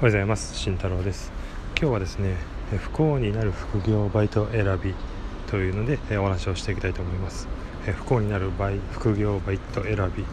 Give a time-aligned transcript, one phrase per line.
[0.00, 0.56] おはようございます。
[0.56, 1.32] 慎太郎です。
[1.76, 2.36] 今日はですね
[2.70, 4.94] 不幸になる副業バイト選び
[5.48, 7.48] というのでお話をしていきたいと思います。
[7.84, 10.24] 不幸になる場合副業バイト選び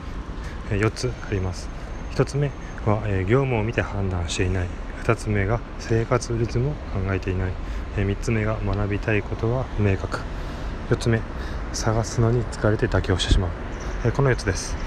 [0.78, 1.68] 4つあります。
[2.12, 2.52] 1つ目
[2.86, 4.68] は業務を見て判断していない。
[5.04, 6.78] 2つ目が生活リズムを考
[7.12, 7.52] えていない。
[7.96, 10.20] 3つ目が学びたいことが不明確。
[10.92, 11.20] 4つ目
[11.74, 14.12] 探すのに疲れて妥協してしまう。
[14.12, 14.78] この4つです。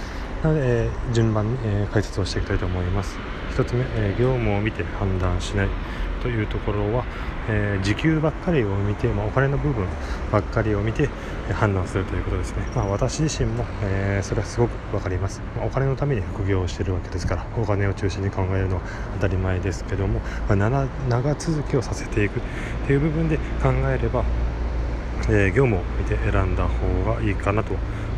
[0.44, 1.58] なので順番に
[1.92, 3.18] 解説をしていきたいと思います。
[3.58, 5.68] 1つ目、え、業務を見て判断しない
[6.22, 7.04] というところは、
[7.48, 9.84] え、時給ばっかりを見て、まあ、お金の部分
[10.30, 11.08] ばっかりを見て
[11.52, 18.82] 判断するということですね、まあ、私自身も、え、それはすごく分かります、まあ、お金のために副業をしているわけですからお金を中心に考えるのは
[19.14, 22.40] 当たり前ですけども、まあ、長続きをさせていく
[22.86, 24.22] という部分で考えれば、
[25.30, 27.74] え、業務を見て選んだ方がいいかなと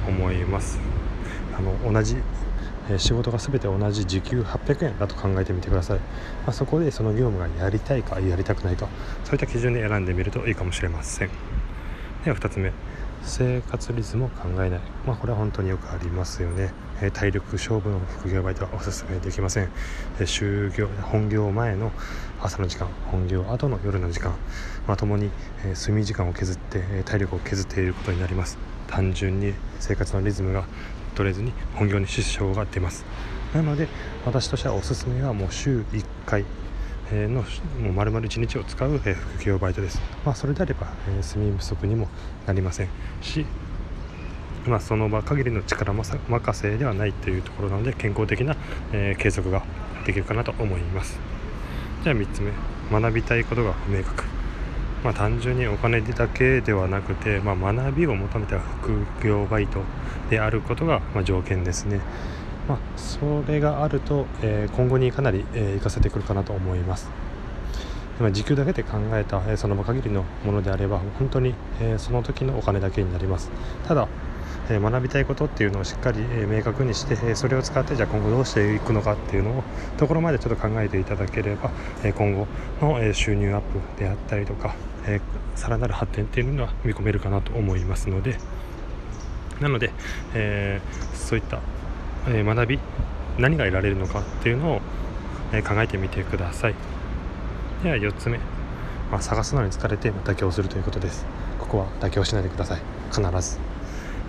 [0.07, 1.00] 思います。
[1.61, 2.17] の同じ
[2.99, 6.05] 仕事が全て同じ時給800円だと考えてみてください、ま
[6.49, 8.89] あ、そこでその業務がやりたいかやりたくないか
[9.25, 11.31] そういった基準で選んでみるといいかもしれません。
[12.25, 12.73] では2つ目。
[13.23, 19.71] 生活リズムを考えない、まあ、これは本当によくありますよね、え体力勝負の副業バイトはお勧めできません、
[20.19, 21.93] え就業本業前の
[22.41, 24.35] 朝の時間本業後の夜の時間、
[24.87, 25.31] まともに、
[25.65, 28.59] え睡眠時間を削って、え体力を削っていることになります。
[28.87, 30.65] 単純に生活のリズムが
[31.15, 33.05] 取れずに本業に支障が出ます。
[33.55, 33.89] なので
[34.25, 36.45] 私としてはおすすめはもう週1回
[37.15, 37.43] の
[37.83, 40.89] もう丸々1日を使う副業バイトです、まあ、それであれば
[41.23, 42.09] 睡眠不足にも
[42.47, 42.89] なりません
[43.21, 43.47] し、
[44.67, 48.57] まあ、その場限りの力任せではないというところなので健康的な、
[48.93, 49.63] え継続が
[50.07, 51.19] できるかなと思います。
[52.03, 52.51] じゃあ3つ目。
[52.91, 54.25] 学びたいことが不明確。
[55.05, 59.81] まあ、単純にお金だけではなくて、まあ、学びを求めた副業バイト
[60.29, 62.01] であることが、ま、条件ですね。
[62.69, 67.11] まあ、それがあると、えー、今後にかなり、えー、活かせてくるかなと思います。
[68.33, 73.51] 時給だけで考えた、えー、その場限りのものであれば本当に、えー、その時のお金だけになります
[73.89, 74.09] ただ、
[74.69, 79.65] えー、学びたいことっていうのをしっかり、え明確にして、えそれを使ってじゃあ今後どうしていくのかっていうのを
[79.97, 81.71] ところまでちょっと考えていただければ、
[82.05, 82.47] え今後
[82.81, 84.75] の、え収入アップであったりとか、
[85.07, 85.21] え、
[85.57, 88.37] さらなる発展っていうのは見込めるかなと思いますので
[89.61, 89.91] なので、
[90.35, 91.61] えー、そういった、
[92.29, 92.79] え、学び
[93.39, 94.81] 何が得られるのかっていうのを、
[95.53, 96.75] え考えてみてください。
[97.83, 98.39] では4つ目、
[99.11, 101.27] まあ、探すのに疲れて妥協するということです。
[101.59, 102.81] ここは妥協しないでください。
[103.11, 103.59] 必ず。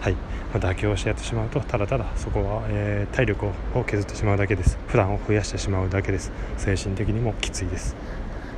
[0.02, 0.16] はい、
[0.54, 4.80] ま、妥協してやってしまうとただただそこは、えー、体力を削ってしまうだけです。
[4.88, 6.32] 普段を増やしてしまうだけです。
[6.58, 7.96] 精神的にもきついです、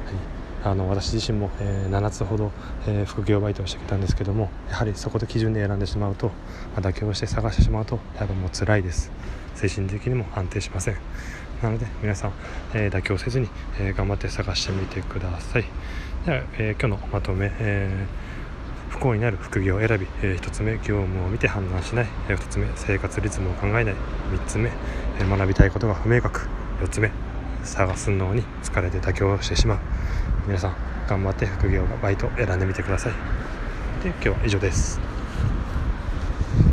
[0.06, 0.16] はい。
[0.66, 2.52] あの私自身も、えー、7つほど、
[2.88, 6.34] えー、副業バイトをしてきたんですけどもやはりそこで基準で選んでしまうと、ま
[6.78, 9.12] あ、妥協して探してしまうとやっぱもう辛いです。
[9.56, 10.98] 精神的にも安定しません。
[11.62, 12.34] なので皆さん、
[12.74, 13.48] えー、妥協せずに、
[13.80, 15.66] え頑張って探してみてください。
[16.26, 18.06] では、え今日のまとめ、え
[18.90, 23.96] 不幸になる副業を選び、え1つ目業務を見て判断しない、え2つ目生活リズムを考えない。
[24.34, 24.72] 3つ目、
[25.22, 26.42] え学びたいことが不明確。
[26.82, 27.33] 4つ目
[27.64, 29.80] 探すのに疲れて妥協してしまう。
[30.48, 30.76] 皆さん
[31.08, 33.14] 頑張って副業バイト選んでみてください。
[34.04, 35.13] で今日は以上です。